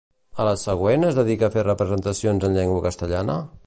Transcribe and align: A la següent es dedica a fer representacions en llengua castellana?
A 0.43 0.47
la 0.47 0.53
següent 0.61 1.05
es 1.11 1.19
dedica 1.19 1.51
a 1.51 1.55
fer 1.57 1.67
representacions 1.69 2.49
en 2.51 2.61
llengua 2.61 2.85
castellana? 2.89 3.43